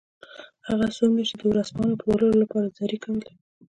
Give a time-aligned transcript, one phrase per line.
[0.67, 3.31] هغه څو میاشتې د ورځپاڼو پلورلو لپاره زارۍ کولې